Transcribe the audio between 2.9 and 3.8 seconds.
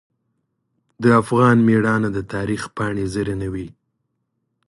زرینوي.